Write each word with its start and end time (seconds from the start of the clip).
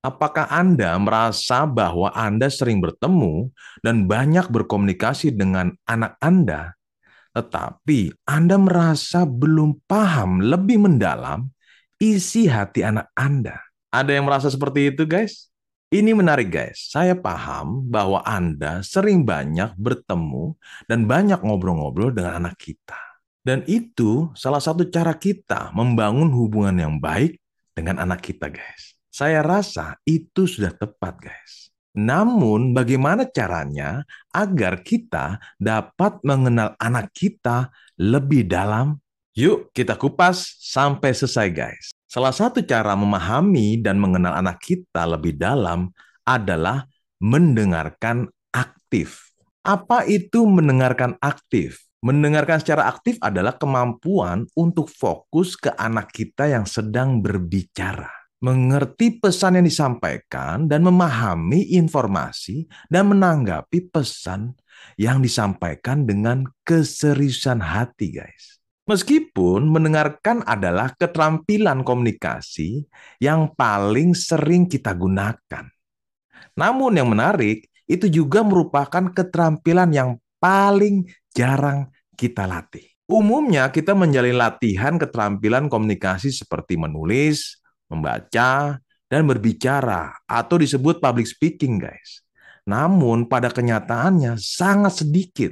Apakah 0.00 0.48
Anda 0.48 0.96
merasa 0.96 1.68
bahwa 1.68 2.08
Anda 2.16 2.48
sering 2.48 2.80
bertemu 2.80 3.52
dan 3.84 4.08
banyak 4.08 4.48
berkomunikasi 4.48 5.36
dengan 5.36 5.76
anak 5.84 6.16
Anda, 6.24 6.72
tetapi 7.36 8.24
Anda 8.24 8.56
merasa 8.56 9.28
belum 9.28 9.84
paham 9.84 10.40
lebih 10.40 10.88
mendalam 10.88 11.52
isi 12.00 12.48
hati 12.48 12.80
anak 12.80 13.12
Anda? 13.12 13.60
Ada 13.92 14.16
yang 14.16 14.24
merasa 14.24 14.48
seperti 14.48 14.88
itu, 14.88 15.04
guys? 15.04 15.52
Ini 15.92 16.16
menarik, 16.16 16.48
guys. 16.48 16.88
Saya 16.88 17.12
paham 17.12 17.84
bahwa 17.84 18.24
Anda 18.24 18.80
sering 18.80 19.28
banyak 19.28 19.76
bertemu 19.76 20.56
dan 20.88 21.04
banyak 21.04 21.44
ngobrol-ngobrol 21.44 22.14
dengan 22.16 22.40
anak 22.40 22.56
kita. 22.56 22.96
Dan 23.44 23.68
itu 23.68 24.32
salah 24.32 24.64
satu 24.64 24.88
cara 24.88 25.12
kita 25.12 25.76
membangun 25.76 26.32
hubungan 26.32 26.78
yang 26.78 26.96
baik 26.96 27.36
dengan 27.76 28.00
anak 28.00 28.24
kita, 28.24 28.48
guys. 28.48 28.99
Saya 29.10 29.42
rasa 29.42 29.98
itu 30.06 30.46
sudah 30.46 30.70
tepat, 30.70 31.18
guys. 31.18 31.74
Namun, 31.98 32.70
bagaimana 32.70 33.26
caranya 33.26 34.06
agar 34.30 34.86
kita 34.86 35.42
dapat 35.58 36.22
mengenal 36.22 36.78
anak 36.78 37.10
kita 37.10 37.74
lebih 37.98 38.46
dalam? 38.46 39.02
Yuk, 39.34 39.74
kita 39.74 39.98
kupas 39.98 40.62
sampai 40.62 41.10
selesai, 41.10 41.50
guys. 41.50 41.90
Salah 42.06 42.30
satu 42.30 42.62
cara 42.62 42.94
memahami 42.94 43.82
dan 43.82 43.98
mengenal 43.98 44.38
anak 44.38 44.62
kita 44.62 45.02
lebih 45.10 45.34
dalam 45.34 45.90
adalah 46.22 46.86
mendengarkan 47.18 48.30
aktif. 48.54 49.34
Apa 49.66 50.06
itu 50.06 50.46
mendengarkan 50.46 51.18
aktif? 51.18 51.82
Mendengarkan 52.00 52.62
secara 52.62 52.86
aktif 52.86 53.18
adalah 53.18 53.58
kemampuan 53.58 54.46
untuk 54.54 54.86
fokus 54.86 55.58
ke 55.58 55.74
anak 55.74 56.14
kita 56.14 56.46
yang 56.46 56.64
sedang 56.64 57.18
berbicara 57.18 58.19
mengerti 58.40 59.20
pesan 59.20 59.60
yang 59.60 59.66
disampaikan 59.68 60.64
dan 60.64 60.80
memahami 60.80 61.76
informasi 61.76 62.64
dan 62.88 63.12
menanggapi 63.12 63.92
pesan 63.92 64.56
yang 64.96 65.20
disampaikan 65.20 66.08
dengan 66.08 66.48
keseriusan 66.64 67.60
hati, 67.60 68.16
guys. 68.16 68.60
Meskipun 68.88 69.70
mendengarkan 69.70 70.42
adalah 70.48 70.96
keterampilan 70.96 71.84
komunikasi 71.86 72.88
yang 73.22 73.52
paling 73.54 74.16
sering 74.16 74.66
kita 74.66 74.96
gunakan. 74.96 75.68
Namun 76.56 76.98
yang 76.98 77.06
menarik, 77.12 77.70
itu 77.86 78.10
juga 78.10 78.42
merupakan 78.42 79.12
keterampilan 79.14 79.94
yang 79.94 80.10
paling 80.42 81.06
jarang 81.30 81.92
kita 82.16 82.48
latih. 82.48 82.88
Umumnya 83.10 83.70
kita 83.70 83.94
menjalin 83.94 84.38
latihan 84.38 84.94
keterampilan 84.94 85.66
komunikasi 85.66 86.30
seperti 86.30 86.78
menulis, 86.78 87.59
membaca, 87.90 88.78
dan 89.10 89.26
berbicara 89.26 90.14
atau 90.24 90.56
disebut 90.56 91.02
public 91.02 91.26
speaking, 91.26 91.82
guys. 91.82 92.22
Namun 92.62 93.26
pada 93.26 93.50
kenyataannya 93.50 94.38
sangat 94.38 95.02
sedikit 95.02 95.50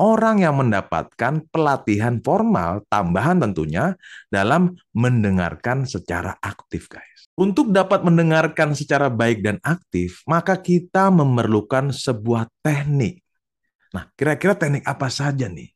orang 0.00 0.40
yang 0.40 0.56
mendapatkan 0.56 1.44
pelatihan 1.52 2.22
formal 2.24 2.86
tambahan 2.88 3.44
tentunya 3.44 3.98
dalam 4.32 4.72
mendengarkan 4.96 5.84
secara 5.84 6.38
aktif, 6.40 6.88
guys. 6.88 7.28
Untuk 7.38 7.70
dapat 7.70 8.02
mendengarkan 8.02 8.72
secara 8.74 9.12
baik 9.12 9.44
dan 9.44 9.60
aktif, 9.62 10.24
maka 10.24 10.58
kita 10.58 11.12
memerlukan 11.12 11.92
sebuah 11.92 12.50
teknik. 12.64 13.22
Nah, 13.94 14.08
kira-kira 14.16 14.56
teknik 14.58 14.82
apa 14.88 15.06
saja 15.12 15.46
nih? 15.46 15.70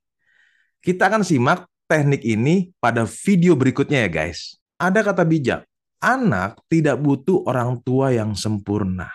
Kita 0.82 1.06
akan 1.06 1.22
simak 1.22 1.68
teknik 1.86 2.24
ini 2.26 2.74
pada 2.82 3.06
video 3.06 3.54
berikutnya 3.54 4.08
ya, 4.08 4.10
guys. 4.10 4.58
Ada 4.74 5.06
kata 5.06 5.22
bijak, 5.22 5.62
Anak 6.02 6.66
tidak 6.66 6.98
butuh 6.98 7.46
orang 7.46 7.78
tua 7.86 8.10
yang 8.10 8.34
sempurna. 8.34 9.06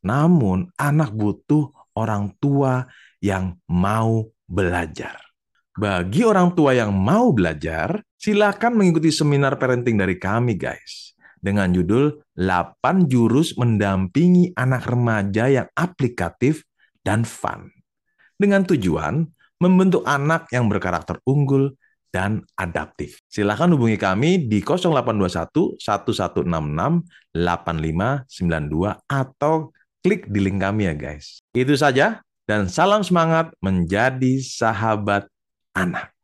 Namun 0.00 0.72
anak 0.80 1.12
butuh 1.12 1.68
orang 1.92 2.32
tua 2.40 2.88
yang 3.20 3.60
mau 3.68 4.24
belajar. 4.48 5.20
Bagi 5.76 6.24
orang 6.24 6.56
tua 6.56 6.72
yang 6.72 6.96
mau 6.96 7.36
belajar, 7.36 8.00
silakan 8.16 8.80
mengikuti 8.80 9.12
seminar 9.12 9.60
parenting 9.60 10.00
dari 10.00 10.16
kami 10.16 10.56
guys. 10.56 11.12
Dengan 11.36 11.68
judul 11.68 12.16
8 12.32 13.12
jurus 13.12 13.52
mendampingi 13.60 14.56
anak 14.56 14.88
remaja 14.88 15.52
yang 15.52 15.68
aplikatif 15.76 16.64
dan 17.04 17.28
fun. 17.28 17.68
Dengan 18.40 18.64
tujuan 18.64 19.20
membentuk 19.60 20.00
anak 20.08 20.48
yang 20.48 20.64
berkarakter 20.72 21.20
unggul 21.28 21.76
dan 22.16 22.40
adaptif. 22.56 23.20
Silahkan 23.28 23.68
hubungi 23.68 24.00
kami 24.00 24.48
di 24.48 24.64
0821 24.64 25.76
1166 25.76 27.04
8592 27.36 29.04
atau 29.04 29.68
klik 30.00 30.24
di 30.32 30.40
link 30.40 30.64
kami 30.64 30.88
ya 30.88 30.96
guys. 30.96 31.44
Itu 31.52 31.76
saja 31.76 32.24
dan 32.48 32.72
salam 32.72 33.04
semangat 33.04 33.52
menjadi 33.60 34.40
sahabat 34.40 35.28
anak. 35.76 36.15